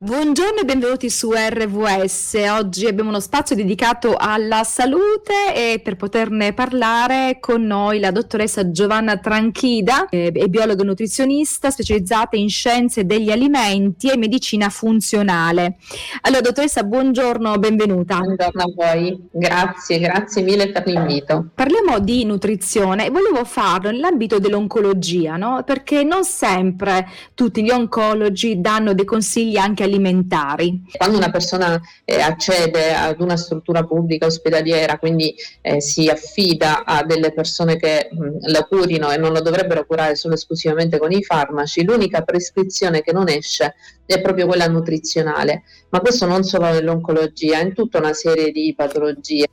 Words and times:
Buongiorno 0.00 0.60
e 0.60 0.64
benvenuti 0.64 1.10
su 1.10 1.32
RVS. 1.32 2.34
Oggi 2.56 2.86
abbiamo 2.86 3.08
uno 3.08 3.18
spazio 3.18 3.56
dedicato 3.56 4.14
alla 4.16 4.62
salute 4.62 5.52
e 5.52 5.80
per 5.80 5.96
poterne 5.96 6.52
parlare 6.52 7.38
con 7.40 7.66
noi 7.66 7.98
la 7.98 8.12
dottoressa 8.12 8.70
Giovanna 8.70 9.18
Tranchida, 9.18 10.08
eh, 10.08 10.30
è 10.30 10.46
biologa 10.46 10.84
nutrizionista 10.84 11.70
specializzata 11.70 12.36
in 12.36 12.48
scienze 12.48 13.06
degli 13.06 13.32
alimenti 13.32 14.08
e 14.08 14.16
medicina 14.16 14.68
funzionale. 14.68 15.78
Allora 16.20 16.42
dottoressa, 16.42 16.84
buongiorno, 16.84 17.58
benvenuta. 17.58 18.20
Buongiorno 18.20 18.62
a 18.62 18.72
voi, 18.76 19.28
grazie, 19.32 19.98
grazie 19.98 20.42
mille 20.42 20.70
per 20.70 20.86
l'invito. 20.86 21.46
Parliamo 21.52 21.98
di 21.98 22.24
nutrizione 22.24 23.06
e 23.06 23.10
volevo 23.10 23.44
farlo 23.44 23.90
nell'ambito 23.90 24.38
dell'oncologia, 24.38 25.36
no? 25.36 25.64
Perché 25.66 26.04
non 26.04 26.22
sempre 26.22 27.08
tutti 27.34 27.64
gli 27.64 27.70
oncologi 27.70 28.60
danno 28.60 28.94
dei 28.94 29.04
consigli 29.04 29.56
anche 29.56 29.86
alimentari. 29.88 30.82
Quando 30.96 31.16
una 31.16 31.30
persona 31.30 31.80
eh, 32.04 32.20
accede 32.20 32.94
ad 32.94 33.20
una 33.20 33.36
struttura 33.36 33.84
pubblica 33.84 34.26
ospedaliera, 34.26 34.98
quindi 34.98 35.34
eh, 35.60 35.80
si 35.80 36.08
affida 36.08 36.84
a 36.84 37.02
delle 37.04 37.32
persone 37.32 37.76
che 37.76 38.08
mh, 38.10 38.50
la 38.50 38.64
curino 38.64 39.10
e 39.10 39.16
non 39.16 39.32
lo 39.32 39.40
dovrebbero 39.40 39.84
curare 39.84 40.14
solo 40.14 40.34
esclusivamente 40.34 40.98
con 40.98 41.12
i 41.12 41.24
farmaci, 41.24 41.84
l'unica 41.84 42.22
prescrizione 42.22 43.02
che 43.02 43.12
non 43.12 43.28
esce 43.28 43.74
è 44.06 44.20
proprio 44.20 44.46
quella 44.46 44.68
nutrizionale, 44.68 45.64
ma 45.90 46.00
questo 46.00 46.26
non 46.26 46.42
solo 46.44 46.70
nell'oncologia, 46.70 47.60
in 47.60 47.74
tutta 47.74 47.98
una 47.98 48.14
serie 48.14 48.50
di 48.52 48.74
patologie 48.74 49.46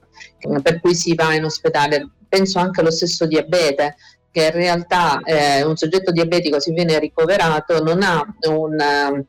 per 0.62 0.80
cui 0.80 0.96
si 0.96 1.14
va 1.16 1.34
in 1.34 1.44
ospedale. 1.44 2.12
Penso 2.28 2.60
anche 2.60 2.82
allo 2.82 2.92
stesso 2.92 3.26
diabete, 3.26 3.96
che 4.32 4.46
in 4.46 4.52
realtà 4.52 5.22
eh, 5.24 5.64
un 5.64 5.78
soggetto 5.78 6.12
diabetico 6.12 6.60
si 6.60 6.74
viene 6.74 7.00
ricoverato 7.00 7.82
non 7.82 8.02
ha 8.02 8.22
un 8.50 9.24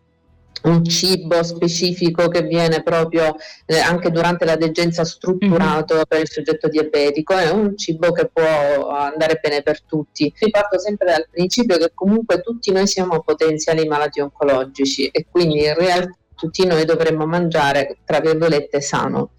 un 0.67 0.85
cibo 0.85 1.43
specifico 1.43 2.29
che 2.29 2.43
viene 2.43 2.83
proprio 2.83 3.37
eh, 3.67 3.79
anche 3.79 4.11
durante 4.11 4.45
la 4.45 4.57
degenza 4.57 5.05
strutturato 5.05 5.95
mm-hmm. 5.95 6.03
per 6.09 6.21
il 6.21 6.29
soggetto 6.31 6.69
diabetico, 6.69 7.35
è 7.35 7.51
un 7.51 7.77
cibo 7.77 8.13
che 8.13 8.29
può 8.33 8.89
andare 8.89 9.39
bene 9.41 9.63
per 9.63 9.83
tutti. 9.83 10.33
Io 10.39 10.51
parto 10.51 10.79
sempre 10.79 11.07
dal 11.07 11.29
principio 11.31 11.79
che 11.79 11.93
comunque 11.95 12.41
tutti 12.41 12.73
noi 12.73 12.87
siamo 12.87 13.21
potenziali 13.21 13.87
malati 13.87 14.21
oncologici 14.21 15.07
e 15.07 15.27
quindi 15.31 15.65
in 15.65 15.75
realtà 15.75 16.17
tutti 16.35 16.67
noi 16.67 16.85
dovremmo 16.85 17.27
mangiare, 17.27 17.99
tra 18.05 18.21
virgolette, 18.21 18.81
sano. 18.81 19.31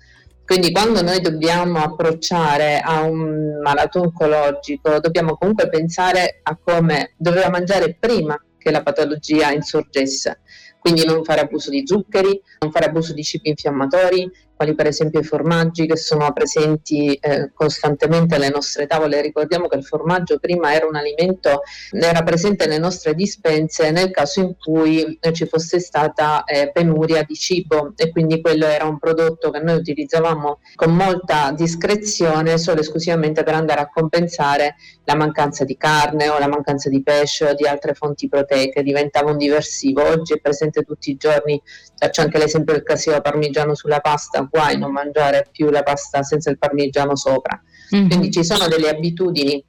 Quindi 0.44 0.72
quando 0.72 1.02
noi 1.02 1.20
dobbiamo 1.20 1.80
approcciare 1.80 2.80
a 2.80 3.02
un 3.02 3.59
malato 3.61 4.00
oncologico, 4.00 5.00
dobbiamo 5.00 5.36
comunque 5.36 5.67
pensare 5.67 6.39
a 6.42 6.58
come 6.59 7.14
doveva 7.17 7.50
mangiare 7.50 7.98
prima 8.00 8.42
che 8.58 8.72
la 8.72 8.81
patologia 8.81 9.52
insorgesse 9.52 10.39
quindi 10.88 11.05
non 11.05 11.23
fare 11.25 11.41
abuso 11.41 11.69
di 11.69 11.83
zuccheri, 11.85 12.41
non 12.59 12.71
fare 12.71 12.85
abuso 12.85 13.13
di 13.13 13.23
cibi 13.23 13.49
infiammatori, 13.49 14.30
quali 14.58 14.73
per 14.73 14.88
esempio 14.88 15.19
i 15.19 15.23
formaggi 15.23 15.86
che 15.86 15.95
sono 15.95 16.33
presenti 16.33 17.13
eh, 17.13 17.52
costantemente 17.53 18.36
alle 18.36 18.50
nostre 18.50 18.88
tavole. 18.88 19.22
Ricordiamo 19.22 19.67
che 19.67 19.77
il 19.77 19.86
formaggio 19.86 20.39
prima 20.39 20.73
era 20.73 20.88
un 20.88 20.95
alimento, 20.95 21.61
era 21.91 22.23
presente 22.23 22.66
nelle 22.66 22.80
nostre 22.80 23.14
dispense 23.14 23.91
nel 23.91 24.11
caso 24.11 24.41
in 24.41 24.55
cui 24.58 25.17
eh, 25.22 25.31
ci 25.31 25.45
fosse 25.45 25.80
stata 25.80 26.44
eh, 26.44 26.72
penuria 26.72 27.23
di 27.23 27.36
cibo 27.36 27.94
e 27.95 28.11
quindi 28.11 28.41
quello 28.41 28.66
era 28.66 28.86
un 28.86 28.97
prodotto 28.97 29.52
che 29.52 29.59
noi 29.59 29.77
utilizzavamo 29.77 30.59
con 30.75 30.95
molta 30.95 31.52
discrezione 31.52 32.58
solo 32.58 32.80
e 32.80 32.81
esclusivamente 32.81 33.44
per 33.44 33.53
andare 33.53 33.81
a 33.81 33.89
compensare 33.89 34.75
la 35.03 35.16
mancanza 35.16 35.64
di 35.64 35.77
carne 35.77 36.30
o 36.30 36.39
la 36.39 36.47
mancanza 36.47 36.89
di 36.89 37.03
pesce 37.03 37.45
o 37.45 37.53
di 37.53 37.66
altre 37.66 37.94
fonti 37.94 38.27
proteiche, 38.27 38.81
diventava 38.81 39.30
un 39.30 39.38
diversivo. 39.38 40.03
Oggi 40.03 40.33
è 40.33 40.39
presente 40.39 40.81
tutti 40.81 41.11
i 41.11 41.16
giorni, 41.16 41.61
faccio 41.95 42.21
anche 42.21 42.38
l'esempio 42.38 42.73
del 42.73 42.83
casino 42.83 43.21
parmigiano 43.21 43.75
sulla 43.75 43.99
pasta, 43.99 44.47
guai 44.50 44.78
non 44.78 44.92
mangiare 44.92 45.48
più 45.52 45.70
la 45.70 45.84
pasta 45.84 46.23
senza 46.23 46.50
il 46.50 46.58
parmigiano 46.58 47.16
sopra. 47.16 47.62
Mm-hmm. 47.95 48.08
Quindi 48.08 48.31
ci 48.31 48.44
sono 48.44 48.67
delle 48.67 48.89
abitudini 48.89 49.64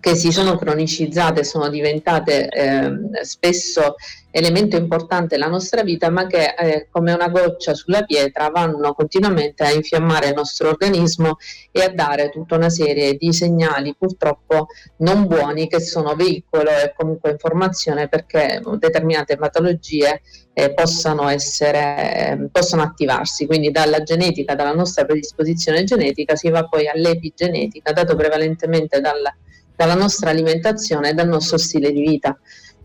che 0.00 0.14
si 0.16 0.32
sono 0.32 0.56
cronicizzate, 0.56 1.44
sono 1.44 1.68
diventate 1.68 2.48
eh, 2.48 2.90
spesso 3.22 3.94
elemento 4.30 4.76
importante 4.76 5.36
della 5.36 5.48
nostra 5.48 5.82
vita, 5.82 6.08
ma 6.10 6.26
che 6.26 6.54
eh, 6.56 6.88
come 6.90 7.12
una 7.12 7.28
goccia 7.28 7.74
sulla 7.74 8.02
pietra 8.02 8.48
vanno 8.50 8.94
continuamente 8.94 9.64
a 9.64 9.72
infiammare 9.72 10.28
il 10.28 10.34
nostro 10.34 10.68
organismo 10.68 11.36
e 11.72 11.82
a 11.82 11.88
dare 11.92 12.30
tutta 12.30 12.56
una 12.56 12.70
serie 12.70 13.14
di 13.14 13.32
segnali 13.32 13.94
purtroppo 13.98 14.68
non 14.98 15.26
buoni 15.26 15.68
che 15.68 15.80
sono 15.80 16.14
veicolo 16.14 16.70
e 16.70 16.94
comunque 16.96 17.30
informazione 17.30 18.08
perché 18.08 18.60
determinate 18.78 19.36
patologie 19.36 20.22
eh, 20.52 20.74
possano, 20.74 21.28
essere, 21.28 22.28
eh, 22.28 22.48
possono 22.52 22.82
attivarsi. 22.82 23.46
Quindi 23.46 23.70
dalla 23.70 24.02
genetica, 24.02 24.54
dalla 24.54 24.74
nostra 24.74 25.04
predisposizione 25.04 25.84
genetica 25.84 26.36
si 26.36 26.50
va 26.50 26.66
poi 26.68 26.88
all'epigenetica, 26.88 27.92
dato 27.92 28.14
prevalentemente 28.14 29.00
dalla 29.00 29.34
dalla 29.80 29.94
nostra 29.94 30.28
alimentazione 30.28 31.08
e 31.08 31.14
dal 31.14 31.26
nostro 31.26 31.56
stile 31.56 31.90
di 31.90 32.02
vita. 32.02 32.38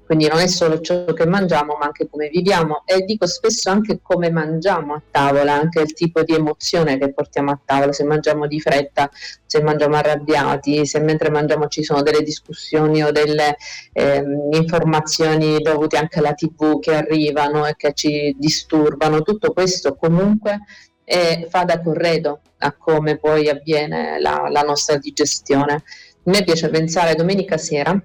Quindi 0.05 0.27
non 0.27 0.37
è 0.37 0.47
solo 0.47 0.81
ciò 0.81 1.03
che 1.05 1.25
mangiamo, 1.25 1.77
ma 1.79 1.85
anche 1.85 2.07
come 2.07 2.29
viviamo. 2.29 2.83
E 2.85 3.01
dico 3.05 3.25
spesso 3.25 3.71
anche 3.71 3.99
come 4.03 4.29
mangiamo 4.29 4.93
a 4.93 5.01
tavola, 5.09 5.53
anche 5.53 5.81
il 5.81 5.93
tipo 5.93 6.21
di 6.21 6.33
emozione 6.33 6.99
che 6.99 7.11
portiamo 7.11 7.49
a 7.49 7.59
tavola, 7.63 7.91
se 7.91 8.03
mangiamo 8.03 8.45
di 8.45 8.59
fretta, 8.59 9.09
se 9.47 9.63
mangiamo 9.63 9.95
arrabbiati, 9.95 10.85
se 10.85 10.99
mentre 10.99 11.31
mangiamo 11.31 11.67
ci 11.67 11.83
sono 11.83 12.03
delle 12.03 12.21
discussioni 12.21 13.03
o 13.03 13.11
delle 13.11 13.55
eh, 13.93 14.23
informazioni 14.51 15.57
dovute 15.59 15.97
anche 15.97 16.19
alla 16.19 16.33
tv 16.33 16.79
che 16.79 16.93
arrivano 16.93 17.65
e 17.65 17.75
che 17.75 17.93
ci 17.93 18.35
disturbano, 18.37 19.23
tutto 19.23 19.53
questo 19.53 19.95
comunque 19.95 20.59
eh, 21.03 21.47
fa 21.49 21.63
da 21.63 21.81
corredo 21.81 22.41
a 22.59 22.73
come 22.73 23.17
poi 23.17 23.49
avviene 23.49 24.19
la, 24.19 24.49
la 24.51 24.61
nostra 24.61 24.97
digestione. 24.97 25.83
Me 26.25 26.43
piace 26.43 26.69
pensare 26.69 27.15
domenica 27.15 27.57
sera 27.57 27.99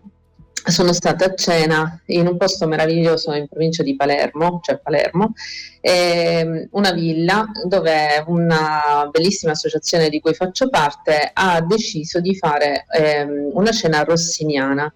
sono 0.65 0.93
stata 0.93 1.27
a 1.27 1.35
cena 1.35 2.01
in 2.07 2.27
un 2.27 2.37
posto 2.37 2.67
meraviglioso 2.67 3.33
in 3.33 3.49
provincia 3.49 3.83
di 3.83 3.97
Palermo, 3.97 4.61
cioè 4.63 4.79
Palermo, 4.79 5.33
eh, 5.81 6.69
una 6.73 6.93
villa 6.93 7.47
dove 7.65 8.23
una 8.27 9.09
bellissima 9.11 9.53
associazione 9.53 10.09
di 10.09 10.21
cui 10.21 10.35
faccio 10.35 10.69
parte 10.69 11.31
ha 11.33 11.61
deciso 11.63 12.21
di 12.21 12.37
fare 12.37 12.87
eh, 12.97 13.27
una 13.53 13.71
cena 13.71 14.03
rossiniana. 14.03 14.93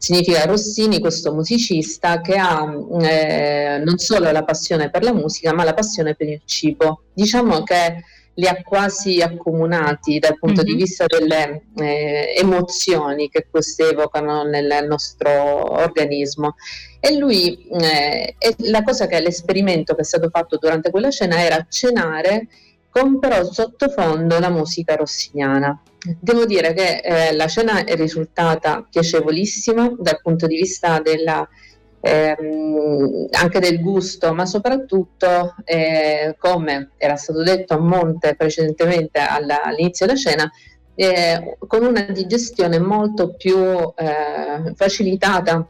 Significa 0.00 0.44
Rossini, 0.44 1.00
questo 1.00 1.34
musicista 1.34 2.20
che 2.20 2.36
ha 2.36 2.64
eh, 3.00 3.82
non 3.84 3.98
solo 3.98 4.30
la 4.30 4.44
passione 4.44 4.90
per 4.90 5.02
la 5.02 5.12
musica, 5.12 5.52
ma 5.52 5.64
la 5.64 5.74
passione 5.74 6.14
per 6.14 6.28
il 6.28 6.40
cibo. 6.44 7.02
Diciamo 7.12 7.64
che 7.64 8.04
li 8.38 8.46
ha 8.46 8.62
quasi 8.62 9.20
accomunati 9.20 10.18
dal 10.18 10.38
punto 10.38 10.62
mm-hmm. 10.62 10.70
di 10.70 10.80
vista 10.80 11.06
delle 11.06 11.62
eh, 11.76 12.34
emozioni 12.36 13.28
che 13.28 13.48
queste 13.50 13.90
evocano 13.90 14.44
nel 14.44 14.86
nostro 14.86 15.30
organismo. 15.72 16.54
E 17.00 17.16
lui, 17.16 17.66
eh, 17.68 18.36
e 18.38 18.54
la 18.58 18.82
cosa 18.82 19.06
che 19.08 19.20
l'esperimento 19.20 19.94
che 19.94 20.02
è 20.02 20.04
stato 20.04 20.28
fatto 20.30 20.56
durante 20.56 20.90
quella 20.90 21.10
cena 21.10 21.42
era 21.42 21.66
cenare 21.68 22.46
con 22.90 23.18
però 23.18 23.44
sottofondo 23.44 24.38
la 24.38 24.50
musica 24.50 24.94
rossiniana. 24.94 25.80
Devo 26.20 26.46
dire 26.46 26.72
che 26.74 27.00
eh, 27.02 27.32
la 27.34 27.48
cena 27.48 27.84
è 27.84 27.96
risultata 27.96 28.86
piacevolissima 28.88 29.94
dal 29.98 30.20
punto 30.22 30.46
di 30.46 30.56
vista 30.56 31.00
della 31.00 31.46
ehm, 32.00 33.26
anche 33.32 33.60
del 33.60 33.80
gusto, 33.80 34.32
ma 34.34 34.46
soprattutto, 34.46 35.54
eh, 35.64 36.36
come 36.38 36.90
era 36.96 37.16
stato 37.16 37.42
detto 37.42 37.74
a 37.74 37.78
monte 37.78 38.34
precedentemente 38.36 39.18
alla, 39.18 39.62
all'inizio 39.62 40.06
della 40.06 40.18
cena, 40.18 40.50
eh, 40.94 41.56
con 41.66 41.84
una 41.84 42.02
digestione 42.02 42.78
molto 42.80 43.34
più 43.34 43.56
eh, 43.56 44.74
facilitata 44.74 45.66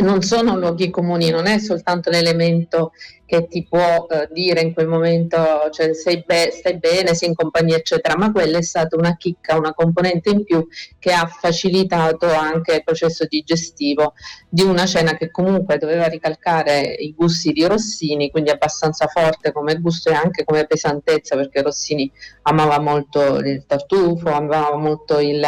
non 0.00 0.22
sono 0.22 0.56
luoghi 0.56 0.90
comuni, 0.90 1.30
non 1.30 1.46
è 1.46 1.58
soltanto 1.58 2.10
l'elemento 2.10 2.92
che 3.24 3.46
ti 3.48 3.66
può 3.68 4.06
eh, 4.08 4.28
dire 4.30 4.60
in 4.60 4.72
quel 4.72 4.86
momento 4.86 5.68
cioè, 5.70 5.94
sei 5.94 6.22
be- 6.24 6.50
stai 6.52 6.78
bene, 6.78 7.14
sei 7.14 7.30
in 7.30 7.34
compagnia, 7.34 7.76
eccetera, 7.76 8.16
ma 8.16 8.30
quella 8.30 8.58
è 8.58 8.62
stata 8.62 8.96
una 8.96 9.16
chicca, 9.16 9.56
una 9.56 9.74
componente 9.74 10.30
in 10.30 10.44
più 10.44 10.66
che 10.98 11.12
ha 11.12 11.26
facilitato 11.26 12.32
anche 12.32 12.74
il 12.74 12.84
processo 12.84 13.26
digestivo 13.26 14.14
di 14.48 14.62
una 14.62 14.86
cena 14.86 15.16
che 15.16 15.30
comunque 15.30 15.78
doveva 15.78 16.06
ricalcare 16.06 16.80
i 16.80 17.14
gusti 17.14 17.52
di 17.52 17.64
Rossini, 17.64 18.30
quindi 18.30 18.50
abbastanza 18.50 19.06
forte 19.06 19.52
come 19.52 19.78
gusto 19.80 20.10
e 20.10 20.14
anche 20.14 20.44
come 20.44 20.66
pesantezza, 20.66 21.36
perché 21.36 21.62
Rossini 21.62 22.10
amava 22.42 22.80
molto 22.80 23.36
il 23.38 23.64
tartufo, 23.66 24.30
amava 24.30 24.76
molto 24.76 25.18
il, 25.18 25.44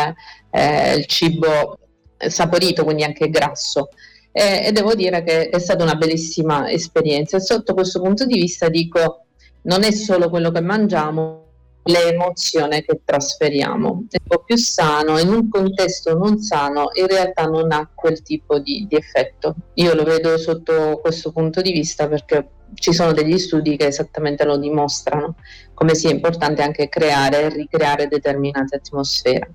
eh, 0.50 0.94
il 0.94 1.06
cibo 1.06 1.78
saporito, 2.16 2.82
quindi 2.82 3.04
anche 3.04 3.30
grasso 3.30 3.90
e, 4.38 4.66
e 4.66 4.72
devo 4.72 4.94
dire 4.94 5.24
che 5.24 5.48
è 5.48 5.58
stata 5.58 5.82
una 5.82 5.96
bellissima 5.96 6.70
esperienza. 6.70 7.36
E 7.36 7.40
sotto 7.40 7.74
questo 7.74 8.00
punto 8.00 8.24
di 8.24 8.34
vista 8.34 8.68
dico, 8.68 9.24
non 9.62 9.82
è 9.82 9.90
solo 9.90 10.30
quello 10.30 10.52
che 10.52 10.60
mangiamo, 10.60 11.46
l'emozione 11.82 12.82
che 12.82 13.00
trasferiamo. 13.04 14.04
È 14.08 14.18
un 14.20 14.26
po' 14.28 14.44
più 14.44 14.56
sano, 14.56 15.18
in 15.18 15.28
un 15.28 15.48
contesto 15.48 16.16
non 16.16 16.38
sano, 16.38 16.90
in 16.92 17.08
realtà 17.08 17.46
non 17.46 17.72
ha 17.72 17.90
quel 17.92 18.22
tipo 18.22 18.60
di, 18.60 18.86
di, 18.88 18.94
effetto. 18.94 19.56
Io 19.74 19.94
lo 19.94 20.04
vedo 20.04 20.38
sotto 20.38 21.00
questo 21.02 21.32
punto 21.32 21.60
di 21.60 21.72
vista 21.72 22.06
perché 22.06 22.50
ci 22.74 22.92
sono 22.92 23.12
degli 23.12 23.38
studi 23.38 23.76
che 23.76 23.86
esattamente 23.86 24.44
lo 24.44 24.56
dimostrano, 24.56 25.34
come 25.74 25.96
sia 25.96 26.10
importante 26.10 26.62
anche 26.62 26.88
creare 26.88 27.42
e 27.42 27.48
ricreare 27.48 28.06
determinate 28.06 28.76
atmosfere. 28.76 29.52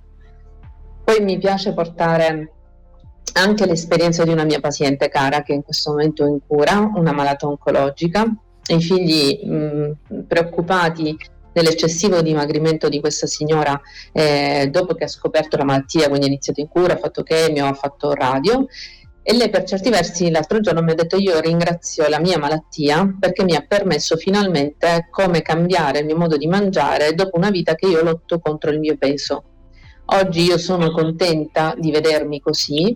Poi 1.06 1.22
mi 1.22 1.38
piace 1.38 1.74
portare 1.74 2.52
anche 3.34 3.66
l'esperienza 3.66 4.24
di 4.24 4.32
una 4.32 4.44
mia 4.44 4.60
paziente 4.60 5.10
cara 5.10 5.42
che 5.42 5.54
in 5.54 5.64
questo 5.64 5.92
momento 5.92 6.26
è 6.26 6.30
in 6.30 6.40
cura, 6.46 6.92
una 6.96 7.12
malata 7.12 7.48
oncologica, 7.48 8.26
i 8.68 8.82
figli 8.82 9.46
mh, 9.46 10.26
preoccupati 10.28 11.18
dell'eccessivo 11.52 12.22
dimagrimento 12.22 12.90
di 12.90 13.00
questa 13.00 13.28
signora 13.28 13.80
eh, 14.12 14.68
dopo 14.72 14.96
che 14.96 15.06
ha 15.06 15.08
scoperto 15.08 15.56
la 15.58 15.64
malattia, 15.64 16.08
quindi 16.08 16.26
ha 16.26 16.30
iniziato 16.30 16.60
in 16.60 16.68
cura, 16.68 16.94
ha 16.94 16.98
fatto 16.98 17.24
chemio, 17.24 17.68
ha 17.68 17.74
fatto 17.74 18.14
radio 18.14 18.66
e 19.26 19.34
lei 19.34 19.50
per 19.50 19.64
certi 19.64 19.90
versi 19.90 20.30
l'altro 20.30 20.60
giorno 20.60 20.82
mi 20.82 20.92
ha 20.92 20.96
detto 20.96 21.16
io 21.16 21.40
ringrazio 21.40 22.06
la 22.10 22.20
mia 22.20 22.38
malattia 22.38 23.16
perché 23.18 23.46
mi 23.46 23.56
ha 23.56 23.64
permesso 23.66 24.18
finalmente 24.18 25.08
come 25.10 25.42
cambiare 25.42 26.00
il 26.00 26.06
mio 26.06 26.18
modo 26.18 26.36
di 26.36 26.46
mangiare 26.46 27.14
dopo 27.14 27.38
una 27.38 27.50
vita 27.50 27.74
che 27.76 27.88
io 27.88 28.04
lotto 28.04 28.40
contro 28.40 28.70
il 28.70 28.80
mio 28.80 28.98
peso. 28.98 29.44
Oggi 30.06 30.44
io 30.44 30.58
sono 30.58 30.92
contenta 30.92 31.74
di 31.78 31.90
vedermi 31.90 32.40
così 32.42 32.96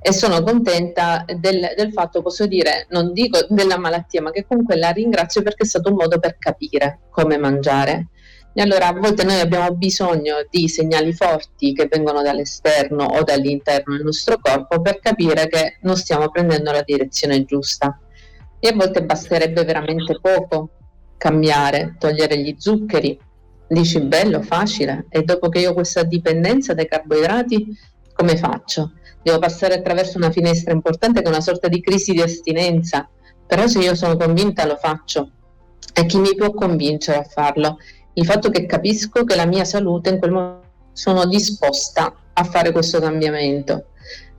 e 0.00 0.12
sono 0.12 0.42
contenta 0.42 1.24
del, 1.38 1.72
del, 1.76 1.92
fatto, 1.92 2.22
posso 2.22 2.46
dire, 2.46 2.86
non 2.90 3.12
dico 3.12 3.38
della 3.48 3.78
malattia, 3.78 4.22
ma 4.22 4.30
che 4.30 4.46
comunque 4.46 4.76
la 4.76 4.90
ringrazio 4.90 5.42
perché 5.42 5.64
è 5.64 5.66
stato 5.66 5.90
un 5.90 5.96
modo 5.96 6.18
per 6.18 6.38
capire 6.38 7.00
come 7.10 7.36
mangiare. 7.38 8.08
E 8.54 8.62
allora 8.62 8.86
a 8.86 8.92
volte 8.94 9.22
noi 9.22 9.38
abbiamo 9.38 9.74
bisogno 9.74 10.36
di 10.48 10.66
segnali 10.66 11.12
forti 11.12 11.74
che 11.74 11.88
vengono 11.90 12.22
dall'esterno 12.22 13.04
o 13.04 13.22
dall'interno 13.22 13.94
del 13.94 14.04
nostro 14.04 14.38
corpo 14.40 14.80
per 14.80 14.98
capire 14.98 15.46
che 15.48 15.76
non 15.82 15.94
stiamo 15.96 16.30
prendendo 16.30 16.72
la 16.72 16.82
direzione 16.82 17.44
giusta. 17.44 18.00
E 18.58 18.68
a 18.68 18.74
volte 18.74 19.04
basterebbe 19.04 19.62
veramente 19.62 20.18
poco 20.18 20.70
cambiare, 21.18 21.96
togliere 21.98 22.38
gli 22.38 22.54
zuccheri. 22.56 23.20
Dici 23.68 24.00
bello, 24.00 24.42
facile. 24.42 25.06
E 25.08 25.22
dopo 25.22 25.48
che 25.48 25.60
io 25.60 25.70
ho 25.70 25.74
questa 25.74 26.02
dipendenza 26.02 26.74
dai 26.74 26.86
carboidrati, 26.86 27.66
come 28.14 28.36
faccio? 28.36 28.92
Devo 29.22 29.38
passare 29.38 29.74
attraverso 29.74 30.18
una 30.18 30.30
finestra 30.30 30.72
importante 30.72 31.20
che 31.20 31.26
è 31.26 31.30
una 31.30 31.40
sorta 31.40 31.68
di 31.68 31.80
crisi 31.80 32.12
di 32.12 32.22
astinenza. 32.22 33.08
Però 33.46 33.66
se 33.66 33.80
io 33.80 33.94
sono 33.94 34.16
convinta 34.16 34.66
lo 34.66 34.76
faccio. 34.76 35.30
E 35.92 36.06
chi 36.06 36.18
mi 36.18 36.34
può 36.34 36.52
convincere 36.52 37.18
a 37.18 37.24
farlo? 37.24 37.78
il 38.18 38.24
fatto 38.24 38.50
che 38.50 38.66
capisco 38.66 39.24
che 39.24 39.36
la 39.36 39.46
mia 39.46 39.64
salute 39.64 40.10
in 40.10 40.18
quel 40.18 40.30
momento 40.30 40.64
sono 40.92 41.26
disposta 41.26 42.14
a 42.32 42.44
fare 42.44 42.72
questo 42.72 42.98
cambiamento. 42.98 43.88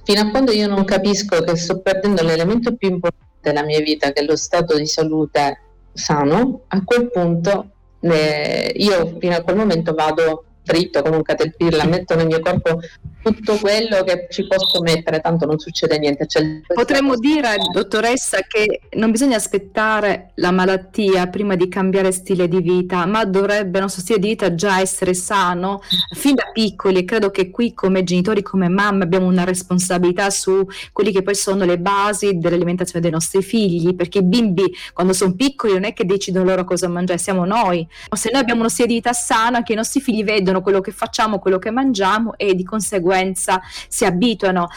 Fino 0.04 0.22
a 0.22 0.30
quando 0.30 0.52
io 0.52 0.68
non 0.68 0.84
capisco 0.84 1.44
che 1.44 1.56
sto 1.56 1.82
perdendo 1.82 2.24
l'elemento 2.24 2.76
più 2.76 2.90
importante 2.90 3.26
della 3.42 3.64
mia 3.64 3.80
vita, 3.80 4.12
che 4.12 4.22
è 4.22 4.26
lo 4.26 4.36
stato 4.36 4.76
di 4.76 4.88
salute 4.88 5.62
sano, 5.94 6.64
a 6.68 6.84
quel 6.84 7.12
punto 7.12 7.72
eh, 8.12 8.74
io 8.76 9.18
fino 9.20 9.36
a 9.36 9.42
quel 9.42 9.56
momento 9.56 9.94
vado 9.94 10.44
dritto 10.68 11.02
come 11.02 11.16
un 11.16 11.24
caterpillar, 11.24 11.88
metto 11.88 12.16
nel 12.16 12.28
mio 12.28 12.40
corpo 12.40 12.80
tutto 13.22 13.58
quello 13.58 14.04
che 14.04 14.28
ci 14.30 14.48
posso 14.48 14.82
mettere, 14.82 15.20
tanto 15.20 15.46
non 15.46 15.60
succede 15.60 15.98
niente. 15.98 16.28
Cioè, 16.28 16.62
Potremmo 16.74 17.16
cosa... 17.16 17.20
dire, 17.22 17.56
dottoressa, 17.74 18.40
che 18.48 18.82
non 18.92 19.12
bisogna 19.12 19.36
aspettare 19.36 20.32
la 20.36 20.52
malattia 20.52 21.28
prima 21.28 21.56
di 21.56 21.68
cambiare 21.68 22.12
stile 22.12 22.48
di 22.48 22.62
vita, 22.62 23.06
ma 23.06 23.26
dovrebbe 23.26 23.78
il 23.78 23.84
nostro 23.84 24.02
stile 24.02 24.20
di 24.20 24.28
vita 24.30 24.54
già 24.56 24.80
essere 24.80 25.14
sano 25.14 25.82
fin 26.16 26.36
da 26.36 26.50
piccoli 26.54 27.00
e 27.00 27.06
credo 27.06 27.32
che 27.32 27.50
qui 27.50 27.74
come 27.74 28.04
genitori, 28.04 28.42
come 28.42 28.70
mamme 28.70 29.04
abbiamo 29.04 29.28
una 29.28 29.44
responsabilità 29.44 30.30
su 30.30 30.66
quelli 30.94 31.12
che 31.12 31.24
poi 31.24 31.36
sono 31.36 31.66
le 31.66 31.80
basi 31.80 32.38
dell'alimentazione 32.38 33.02
dei 33.02 33.12
nostri 33.12 33.42
figli, 33.42 33.96
perché 33.96 34.20
i 34.20 34.24
bimbi 34.24 34.74
quando 34.94 35.14
sono 35.14 35.34
piccoli 35.34 35.74
non 35.74 35.84
è 35.84 35.94
che 35.94 36.06
decidono 36.06 36.46
loro 36.46 36.64
cosa 36.64 36.88
mangiare, 36.88 37.20
siamo 37.20 37.46
noi. 37.46 37.86
Se 38.16 38.30
noi 38.32 38.42
abbiamo 38.42 38.62
uno 38.62 38.70
stile 38.70 38.88
di 38.88 38.94
vita 38.96 39.14
sano, 39.14 39.58
anche 39.58 39.74
i 39.74 39.76
nostri 39.76 40.00
figli 40.00 40.24
vedono 40.24 40.57
quello 40.62 40.82
che 40.82 40.92
facciamo, 40.92 41.40
quello 41.40 41.60
che 41.60 41.72
mangiamo 41.72 42.38
e 42.38 42.56
di 42.56 42.64
conseguenza 42.64 43.62
si 43.88 44.06
abituano. 44.06 44.68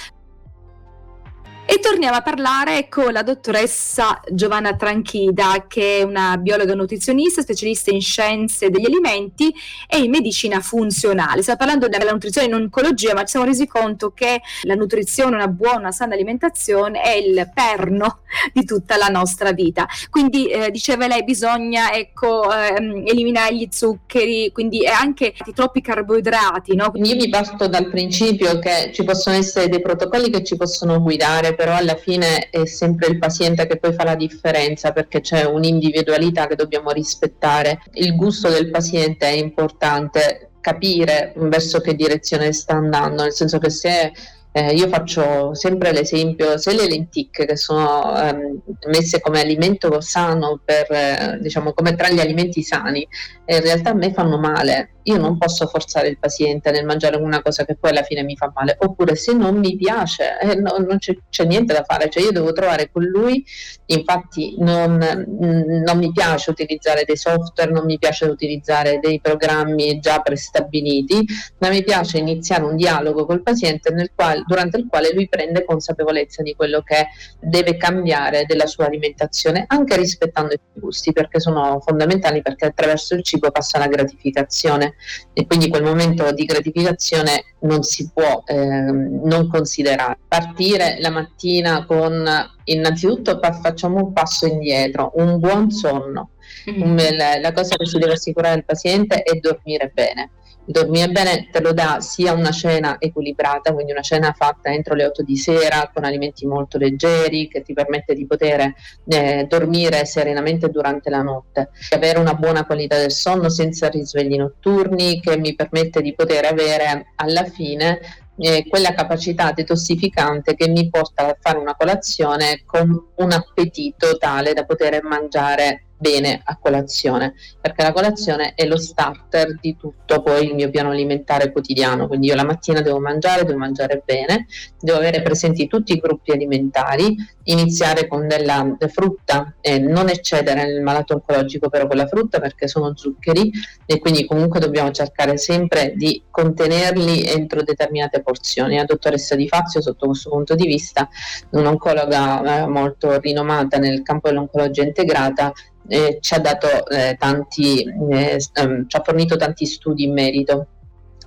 E 1.73 1.79
torniamo 1.79 2.17
a 2.17 2.21
parlare 2.21 2.89
con 2.89 3.13
la 3.13 3.23
dottoressa 3.23 4.21
Giovanna 4.29 4.75
Tranchida, 4.75 5.67
che 5.69 5.99
è 5.99 6.03
una 6.03 6.37
biologa 6.37 6.75
nutrizionista, 6.75 7.43
specialista 7.43 7.93
in 7.93 8.01
scienze 8.01 8.71
degli 8.71 8.87
alimenti 8.87 9.55
e 9.87 9.99
in 9.99 10.11
medicina 10.11 10.59
funzionale. 10.59 11.43
Stiamo 11.43 11.61
parlando 11.61 11.87
della 11.87 12.11
nutrizione 12.11 12.49
in 12.49 12.55
oncologia, 12.55 13.15
ma 13.15 13.21
ci 13.21 13.29
siamo 13.29 13.47
resi 13.47 13.69
conto 13.69 14.11
che 14.11 14.41
la 14.63 14.75
nutrizione, 14.75 15.37
una 15.37 15.47
buona, 15.47 15.93
sana 15.93 16.15
alimentazione 16.15 17.03
è 17.03 17.13
il 17.13 17.49
perno 17.55 18.23
di 18.53 18.65
tutta 18.65 18.97
la 18.97 19.07
nostra 19.07 19.53
vita. 19.53 19.87
Quindi, 20.11 20.49
eh, 20.49 20.73
diceva 20.73 21.07
lei, 21.07 21.23
bisogna 21.23 21.93
ecco, 21.93 22.53
ehm, 22.53 23.05
eliminare 23.07 23.55
gli 23.55 23.69
zuccheri, 23.71 24.51
quindi 24.51 24.89
anche 24.89 25.35
troppi 25.55 25.81
carboidrati. 25.83 26.75
No? 26.75 26.91
Io 26.95 27.15
mi 27.15 27.29
parto 27.29 27.69
dal 27.69 27.89
principio 27.89 28.59
che 28.59 28.91
ci 28.93 29.05
possono 29.05 29.37
essere 29.37 29.69
dei 29.69 29.81
protocolli 29.81 30.31
che 30.31 30.43
ci 30.43 30.57
possono 30.57 31.01
guidare 31.01 31.59
però 31.61 31.75
alla 31.75 31.95
fine 31.95 32.49
è 32.49 32.65
sempre 32.65 33.09
il 33.09 33.19
paziente 33.19 33.67
che 33.67 33.77
poi 33.77 33.93
fa 33.93 34.03
la 34.03 34.15
differenza 34.15 34.93
perché 34.93 35.21
c'è 35.21 35.45
un'individualità 35.45 36.47
che 36.47 36.55
dobbiamo 36.55 36.91
rispettare. 36.91 37.83
Il 37.93 38.17
gusto 38.17 38.49
del 38.49 38.71
paziente 38.71 39.27
è 39.27 39.33
importante, 39.33 40.53
capire 40.63 41.35
verso 41.37 41.83
che 41.83 41.95
direzione 41.95 42.55
sta 42.55 42.77
andando, 42.77 43.25
nel 43.25 43.35
senso 43.35 43.59
che 43.59 43.69
se 43.69 44.11
eh, 44.53 44.75
io 44.75 44.89
faccio 44.89 45.55
sempre 45.55 45.93
l'esempio, 45.93 46.59
se 46.59 46.75
le 46.75 46.89
lenticchie 46.89 47.47
che 47.47 47.57
sono 47.57 48.17
ehm, 48.17 48.61
messe 48.89 49.21
come 49.21 49.41
alimento 49.41 50.01
sano, 50.01 50.61
per, 50.65 50.91
eh, 50.91 51.39
diciamo 51.41 51.73
come 51.73 51.95
tra 51.95 52.11
gli 52.11 52.19
alimenti 52.19 52.63
sani, 52.63 53.07
eh, 53.45 53.57
in 53.57 53.63
realtà 53.63 53.91
a 53.91 53.95
me 53.95 54.13
fanno 54.13 54.39
male, 54.39 54.95
io 55.05 55.19
non 55.19 55.39
posso 55.39 55.67
forzare 55.67 56.09
il 56.09 56.19
paziente 56.19 56.71
nel 56.71 56.85
mangiare 56.85 57.17
una 57.17 57.43
cosa 57.43 57.65
che 57.65 57.77
poi 57.77 57.91
alla 57.91 58.03
fine 58.03 58.23
mi 58.23 58.37
fa 58.37 58.51
male, 58.55 58.77
oppure 58.81 59.15
se 59.15 59.33
non 59.33 59.57
mi 59.57 59.77
piace, 59.77 60.39
eh, 60.41 60.55
no, 60.57 60.77
non 60.79 60.99
c'è, 60.99 61.17
c'è, 61.29 61.45
niente 61.45 61.73
da 61.73 61.85
fare, 61.85 62.11
cioè 62.11 62.23
io 62.23 62.33
devo 62.33 62.53
trovare 62.53 62.91
con 62.91 63.05
lui, 63.05 63.45
infatti 63.87 64.57
non, 64.59 64.99
non, 64.99 65.99
mi 65.99 66.13
piace 66.13 66.51
utilizzare 66.51 67.05
dei 67.05 67.17
software, 67.17 67.71
non 67.71 67.85
mi 67.85 67.99
piace 67.99 68.27
utilizzare 68.27 68.99
dei 69.01 69.21
programmi 69.21 69.99
già 70.01 70.21
prestabiliti, 70.21 71.25
ma 71.59 71.69
mi 71.69 71.83
piace 71.83 72.19
iniziare 72.19 72.65
un 72.65 72.77
dialogo 72.77 73.27
col 73.27 73.43
paziente 73.43 73.93
quale, 74.15 74.40
durante 74.47 74.79
il 74.79 74.87
quale 74.89 75.13
lui 75.13 75.29
prende 75.29 75.65
consapevolezza 75.65 76.43
di 76.43 76.55
quello 76.55 76.83
che 76.83 77.09
deve 77.41 77.77
cambiare 77.77 78.45
della 78.47 78.67
sua 78.67 78.87
alimentazione, 78.87 79.65
anche 79.67 79.97
rispettando 79.97 80.55
i 80.55 80.61
gusti, 80.73 81.13
perché 81.13 81.41
sono 81.41 81.81
fondamentali, 81.81 82.43
perché 82.43 82.67
attraverso 82.67 83.15
il 83.15 83.23
cibo 83.23 83.51
passa 83.51 83.79
la 83.79 83.87
gratificazione 83.87 84.95
e 85.33 85.47
quindi 85.47 85.69
quel 85.69 85.83
momento 85.83 86.33
di 86.33 86.45
gratificazione 86.45 87.55
non 87.61 87.83
si 87.83 88.11
può 88.13 88.43
eh, 88.47 88.57
non 88.57 89.49
considerare. 89.49 90.19
Partire 90.27 90.97
la 91.01 91.11
mattina 91.11 91.85
con 91.85 92.29
innanzitutto 92.65 93.39
facciamo 93.41 93.97
un 93.97 94.13
passo 94.13 94.47
indietro, 94.47 95.13
un 95.15 95.39
buon 95.39 95.71
sonno. 95.71 96.31
Mm-hmm. 96.71 97.41
La 97.41 97.53
cosa 97.53 97.77
che 97.77 97.87
si 97.87 97.99
deve 97.99 98.15
assicurare 98.15 98.55
al 98.55 98.65
paziente 98.65 99.23
è 99.23 99.39
dormire 99.39 99.91
bene 99.95 100.31
dormire 100.71 101.09
bene 101.09 101.49
te 101.51 101.61
lo 101.61 101.73
dà 101.73 102.01
sia 102.01 102.33
una 102.33 102.51
cena 102.51 102.97
equilibrata, 102.99 103.73
quindi 103.73 103.93
una 103.93 104.01
cena 104.01 104.33
fatta 104.33 104.73
entro 104.73 104.95
le 104.95 105.05
8 105.05 105.23
di 105.23 105.37
sera 105.37 105.91
con 105.93 106.05
alimenti 106.05 106.47
molto 106.47 106.79
leggeri 106.79 107.49
che 107.49 107.63
ti 107.63 107.73
permette 107.73 108.15
di 108.15 108.27
poter 108.27 108.75
eh, 109.07 109.47
dormire 109.49 110.05
serenamente 110.05 110.69
durante 110.69 111.11
la 111.11 111.23
notte, 111.23 111.71
avere 111.91 112.19
una 112.19 112.35
buona 112.35 112.65
qualità 112.65 112.97
del 112.97 113.11
sonno 113.11 113.49
senza 113.49 113.89
risvegli 113.89 114.37
notturni 114.37 115.21
che 115.21 115.37
mi 115.37 115.55
permette 115.55 116.01
di 116.01 116.15
poter 116.15 116.45
avere 116.45 117.13
alla 117.17 117.45
fine 117.45 118.01
eh, 118.39 118.65
quella 118.69 118.95
capacità 118.95 119.53
detossificante 119.53 120.55
che 120.55 120.69
mi 120.69 120.89
porta 120.89 121.27
a 121.27 121.37
fare 121.39 121.59
una 121.59 121.75
colazione 121.75 122.63
con 122.65 123.09
un 123.17 123.33
appetito 123.33 124.17
tale 124.17 124.55
da 124.55 124.65
poter 124.65 125.03
mangiare 125.03 125.90
bene 126.01 126.41
a 126.43 126.57
colazione, 126.57 127.35
perché 127.61 127.83
la 127.83 127.93
colazione 127.93 128.55
è 128.55 128.67
lo 128.67 128.79
starter 128.79 129.59
di 129.61 129.77
tutto 129.77 130.23
poi 130.23 130.47
il 130.47 130.55
mio 130.55 130.71
piano 130.71 130.91
alimentare 130.91 131.53
quotidiano, 131.53 132.09
quindi 132.09 132.29
io 132.29 132.35
la 132.35 132.45
mattina 132.45 132.81
devo 132.81 132.99
mangiare, 132.99 133.45
devo 133.45 133.59
mangiare 133.59 134.03
bene, 134.03 134.47
devo 134.81 134.97
avere 134.97 135.21
presenti 135.21 135.67
tutti 135.67 135.93
i 135.93 135.99
gruppi 135.99 136.31
alimentari, 136.33 137.15
iniziare 137.45 138.07
con 138.07 138.27
della 138.27 138.77
frutta 138.89 139.57
e 139.61 139.79
non 139.79 140.09
eccedere 140.09 140.65
nel 140.65 140.83
malato 140.83 141.15
oncologico 141.15 141.69
però 141.69 141.87
con 141.87 141.97
la 141.97 142.07
frutta 142.07 142.39
perché 142.41 142.69
sono 142.69 142.97
zuccheri 142.97 143.51
e 143.85 143.99
quindi 143.99 144.25
comunque 144.25 144.61
dobbiamo 144.61 144.91
cercare 144.93 145.37
sempre 145.37 145.93
di 145.97 146.23
contenerli 146.31 147.25
entro 147.25 147.63
determinate 147.63 148.23
porzioni. 148.23 148.77
La 148.77 148.85
dottoressa 148.85 149.35
Di 149.35 149.49
Fazio 149.49 149.83
sotto 149.83 150.07
questo 150.07 150.31
punto 150.31 150.55
di 150.55 150.67
vista, 150.67 151.09
un'oncologa 151.51 152.63
eh, 152.63 152.67
molto 152.67 153.19
rinomata 153.19 153.79
nel 153.79 154.03
campo 154.03 154.29
dell'oncologia 154.29 154.83
integrata, 154.83 155.53
eh, 155.89 156.19
ci 156.21 156.35
ha 156.35 156.39
dato 156.39 156.87
eh, 156.89 157.17
tanti, 157.19 157.83
eh, 157.83 158.39
ehm, 158.55 158.87
ci 158.89 158.97
ha 158.97 159.03
fornito 159.05 159.37
tanti 159.37 159.67
studi 159.67 160.05
in 160.05 160.13
merito. 160.13 160.67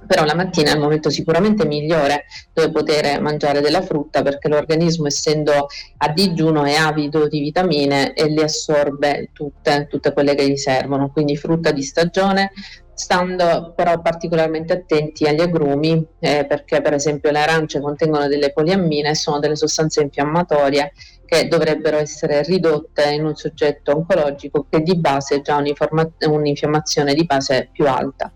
però 0.06 0.26
la 0.26 0.36
mattina 0.36 0.72
è 0.72 0.74
il 0.74 0.82
momento 0.82 1.10
sicuramente 1.10 1.66
migliore 1.66 2.26
dove 2.52 2.72
poter 2.72 3.22
mangiare 3.22 3.62
della 3.62 3.82
frutta 3.82 4.22
perché 4.22 4.50
l'organismo 4.50 5.08
essendo 5.08 5.68
a 5.98 6.10
digiuno 6.10 6.66
è 6.66 6.74
avido 6.74 7.30
di 7.30 7.40
vitamine 7.40 8.14
e 8.14 8.30
le 8.30 8.44
assorbe 8.44 9.30
tutte, 9.32 9.88
tutte 9.90 10.12
quelle 10.12 10.36
che 10.36 10.50
gli 10.50 10.58
servono, 10.58 11.10
quindi 11.10 11.38
frutta 11.38 11.72
di 11.72 11.84
stagione, 11.84 12.52
stando 12.96 13.74
però 13.76 14.02
particolarmente 14.02 14.74
attenti 14.74 15.26
agli 15.26 15.42
agrumi 15.42 16.06
eh, 16.20 16.46
perché 16.46 16.82
per 16.82 16.94
esempio 16.94 17.32
le 17.32 17.40
arance 17.40 17.80
contengono 17.80 18.28
delle 18.28 18.52
poliammine 18.52 19.10
e 19.10 19.16
sono 19.16 19.40
delle 19.40 19.56
sostanze 19.56 20.02
infiammatorie 20.02 20.94
che 21.26 21.48
dovrebbero 21.48 21.98
essere 21.98 22.44
ridotte 22.44 23.12
in 23.12 23.26
un 23.26 23.36
soggetto 23.36 23.96
oncologico 23.96 24.68
che 24.70 24.82
di 24.82 24.96
base 24.98 25.36
ha 25.36 25.42
già 25.42 25.58
un'infiammazione 25.58 27.14
di 27.14 27.26
base 27.26 27.70
più 27.72 27.88
alta. 27.88 28.32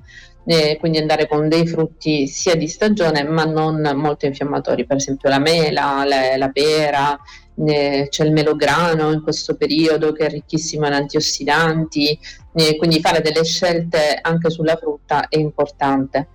Eh, 0.50 0.78
quindi 0.80 0.98
andare 0.98 1.28
con 1.28 1.50
dei 1.50 1.68
frutti 1.68 2.26
sia 2.26 2.56
di 2.56 2.70
stagione 2.70 3.24
ma 3.24 3.44
non 3.44 3.82
molto 3.96 4.26
infiammatori, 4.26 4.86
per 4.86 4.96
esempio 4.96 5.30
la 5.30 5.40
mela, 5.40 6.06
la, 6.06 6.38
la 6.38 6.50
pera, 6.50 7.20
eh, 7.66 8.08
c'è 8.10 8.24
il 8.24 8.32
melograno 8.32 9.12
in 9.12 9.22
questo 9.22 9.56
periodo 9.56 10.14
che 10.14 10.28
è 10.28 10.30
ricchissimo 10.30 10.88
in 10.88 10.94
antiossidanti, 10.94 12.18
eh, 12.58 12.76
quindi 12.78 13.00
fare 13.00 13.22
delle 13.22 13.44
scelte 13.44 14.18
anche 14.22 14.50
sulla 14.50 14.76
frutta 14.76 15.28
è 15.30 15.38
importante 15.38 16.30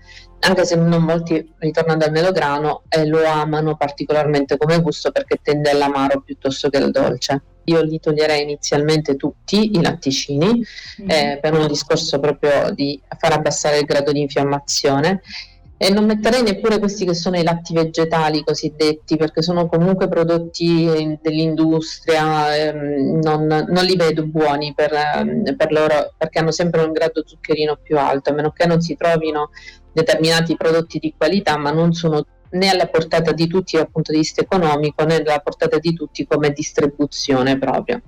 anche 0.44 0.64
se 0.64 0.74
non 0.74 1.04
molti, 1.04 1.52
ritornando 1.58 2.04
al 2.04 2.10
melograno, 2.10 2.82
eh, 2.88 3.06
lo 3.06 3.24
amano 3.24 3.76
particolarmente 3.76 4.56
come 4.56 4.80
gusto 4.80 5.12
perché 5.12 5.38
tende 5.40 5.70
all'amaro 5.70 6.20
piuttosto 6.20 6.68
che 6.68 6.78
al 6.78 6.90
dolce. 6.90 7.42
Io 7.64 7.80
li 7.82 8.00
toglierei 8.00 8.42
inizialmente 8.42 9.14
tutti 9.14 9.76
i 9.76 9.80
latticini 9.80 10.46
mm-hmm. 10.46 11.10
eh, 11.10 11.38
per 11.40 11.54
un 11.54 11.68
discorso 11.68 12.18
proprio 12.18 12.72
di 12.72 13.00
far 13.18 13.32
abbassare 13.32 13.78
il 13.78 13.84
grado 13.84 14.10
di 14.10 14.20
infiammazione 14.20 15.22
e 15.84 15.90
non 15.90 16.04
metterei 16.04 16.44
neppure 16.44 16.78
questi 16.78 17.04
che 17.04 17.12
sono 17.12 17.36
i 17.36 17.42
latti 17.42 17.74
vegetali 17.74 18.44
cosiddetti 18.44 19.16
perché 19.16 19.42
sono 19.42 19.66
comunque 19.66 20.06
prodotti 20.06 21.18
dell'industria 21.20 22.54
ehm, 22.56 23.18
non, 23.20 23.46
non, 23.46 23.84
li 23.84 23.96
vedo 23.96 24.24
buoni 24.24 24.74
per, 24.76 24.92
ehm, 24.92 25.56
per, 25.56 25.72
loro 25.72 26.14
perché 26.16 26.38
hanno 26.38 26.52
sempre 26.52 26.84
un 26.84 26.92
grado 26.92 27.24
zuccherino 27.26 27.80
più 27.82 27.98
alto 27.98 28.30
a 28.30 28.32
meno 28.32 28.52
che 28.52 28.64
non 28.64 28.80
si 28.80 28.94
trovino 28.94 29.50
determinati 29.92 30.54
prodotti 30.56 31.00
di 31.00 31.14
qualità 31.16 31.56
ma 31.56 31.72
non 31.72 31.92
sono 31.94 32.24
né 32.50 32.68
alla 32.68 32.86
portata 32.86 33.32
di 33.32 33.48
tutti 33.48 33.76
dal 33.76 33.90
punto 33.90 34.12
di 34.12 34.18
vista 34.18 34.40
economico 34.40 35.04
né 35.04 35.16
alla 35.16 35.40
portata 35.40 35.78
di 35.78 35.94
tutti 35.94 36.24
come 36.24 36.52
distribuzione 36.52 37.58
proprio. 37.58 38.02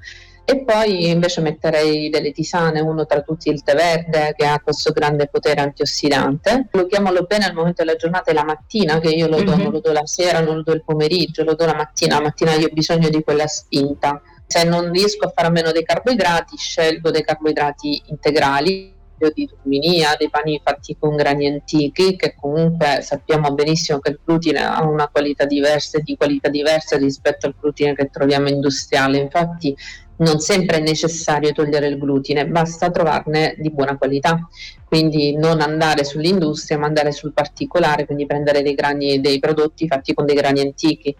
E 0.46 0.62
poi 0.62 1.08
invece 1.08 1.40
metterei 1.40 2.10
delle 2.10 2.30
tisane, 2.30 2.80
uno 2.80 3.06
tra 3.06 3.22
tutti 3.22 3.48
il 3.48 3.62
tè 3.62 3.74
verde 3.74 4.34
che 4.36 4.44
ha 4.44 4.60
questo 4.60 4.92
grande 4.92 5.26
potere 5.26 5.62
antiossidante. 5.62 6.68
Lo 6.72 6.86
chiamalo 6.86 7.22
bene 7.22 7.46
al 7.46 7.54
momento 7.54 7.82
della 7.82 7.96
giornata 7.96 8.30
e 8.30 8.34
la 8.34 8.44
mattina, 8.44 9.00
che 9.00 9.08
io 9.08 9.26
lo 9.26 9.42
do, 9.42 9.52
mm-hmm. 9.52 9.62
non 9.62 9.72
lo 9.72 9.80
do 9.80 9.92
la 9.92 10.04
sera, 10.06 10.40
non 10.40 10.56
lo 10.56 10.62
do 10.62 10.72
il 10.72 10.84
pomeriggio, 10.84 11.44
lo 11.44 11.54
do 11.54 11.64
la 11.64 11.74
mattina. 11.74 12.16
La 12.16 12.24
mattina 12.24 12.52
io 12.54 12.66
ho 12.66 12.72
bisogno 12.72 13.08
di 13.08 13.22
quella 13.22 13.46
spinta. 13.46 14.20
Se 14.46 14.64
non 14.64 14.92
riesco 14.92 15.26
a 15.26 15.32
fare 15.34 15.48
a 15.48 15.50
meno 15.50 15.72
dei 15.72 15.82
carboidrati, 15.82 16.56
scelgo 16.58 17.10
dei 17.10 17.24
carboidrati 17.24 18.02
integrali 18.06 18.92
di 19.32 19.46
turminia, 19.46 20.16
dei 20.18 20.28
pani 20.28 20.60
fatti 20.62 20.96
con 20.98 21.16
grani 21.16 21.48
antichi, 21.48 22.16
che 22.16 22.34
comunque 22.38 22.98
sappiamo 23.00 23.52
benissimo 23.52 23.98
che 24.00 24.10
il 24.10 24.20
glutine 24.22 24.62
ha 24.62 24.82
una 24.82 25.08
qualità 25.08 25.46
diversa 25.46 25.98
e 25.98 26.02
di 26.02 26.16
qualità 26.16 26.48
diversa 26.48 26.98
rispetto 26.98 27.46
al 27.46 27.54
glutine 27.58 27.94
che 27.94 28.10
troviamo 28.10 28.48
industriale. 28.48 29.18
Infatti 29.18 29.74
non 30.16 30.38
sempre 30.38 30.78
è 30.78 30.80
necessario 30.80 31.52
togliere 31.52 31.88
il 31.88 31.98
glutine, 31.98 32.46
basta 32.46 32.90
trovarne 32.90 33.54
di 33.58 33.70
buona 33.70 33.96
qualità. 33.96 34.48
Quindi 34.86 35.36
non 35.36 35.60
andare 35.60 36.04
sull'industria, 36.04 36.78
ma 36.78 36.86
andare 36.86 37.10
sul 37.10 37.32
particolare, 37.32 38.06
quindi 38.06 38.26
prendere 38.26 38.62
dei 38.62 38.74
grani, 38.74 39.20
dei 39.20 39.40
prodotti 39.40 39.88
fatti 39.88 40.14
con 40.14 40.24
dei 40.24 40.36
grani 40.36 40.60
antichi. 40.60 41.14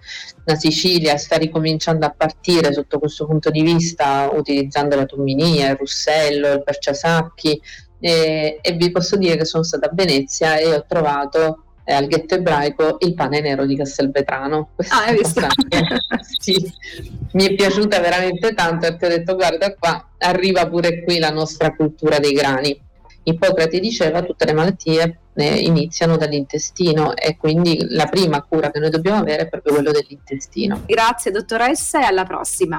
La 0.45 0.55
Sicilia 0.55 1.17
sta 1.17 1.37
ricominciando 1.37 2.07
a 2.07 2.15
partire 2.17 2.73
sotto 2.73 3.01
questo 3.01 3.27
punto 3.27 3.51
di 3.51 3.63
vista, 3.63 4.31
utilizzando 4.33 4.95
la 4.95 5.07
tumminia, 5.07 5.71
il 5.71 5.77
russello, 5.77 6.53
il 6.53 6.63
perciasacchi, 6.63 7.61
e, 7.99 8.59
e 8.61 8.73
vi 8.73 8.91
posso 8.93 9.17
dire 9.17 9.37
che 9.37 9.45
sono 9.45 9.65
stata 9.65 9.87
a 9.87 9.93
Venezia 9.93 10.59
e 10.59 10.73
ho 10.73 10.85
trovato 10.87 11.65
al 11.85 12.07
ghetto 12.07 12.35
ebraico 12.35 12.97
il 13.01 13.15
pane 13.15 13.41
nero 13.41 13.67
di 13.67 13.77
Castelvetrano. 13.77 14.71
ah, 14.89 15.05
hai 15.05 15.19
visto? 15.19 15.41
sì, 16.39 16.73
mi 17.33 17.47
è 17.47 17.55
piaciuta 17.55 18.01
veramente 18.01 18.55
tanto 18.55 18.87
perché 18.87 19.07
ho 19.07 19.09
detto 19.09 19.35
guarda 19.35 19.75
qua 19.75 20.09
arriva 20.19 20.69
pure 20.69 21.03
qui 21.03 21.19
la 21.19 21.31
nostra 21.31 21.75
cultura 21.75 22.19
dei 22.19 22.33
grani. 22.33 22.81
Ippocrate 23.27 23.81
diceva 23.81 24.23
tutte 24.23 24.45
le 24.45 24.53
malattie 24.53 25.19
eh, 25.35 25.59
iniziano 25.61 26.17
dall'intestino 26.17 27.17
e 27.17 27.37
quindi 27.37 27.87
la 27.89 28.07
prima 28.07 28.43
cura 28.43 28.71
che 28.71 28.79
noi 28.79 28.91
dobbiamo 28.91 29.19
avere 29.19 29.43
è 29.43 29.49
proprio 29.49 29.75
quello 29.75 29.93
dell'intestino. 29.93 30.83
Grazie 30.87 31.31
dottoressa 31.31 32.03
e 32.03 32.05
alla 32.05 32.25
prossima. 32.25 32.79